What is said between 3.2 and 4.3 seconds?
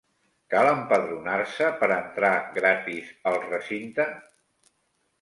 al recinte?